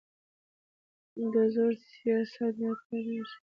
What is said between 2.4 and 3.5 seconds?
ناکامېږي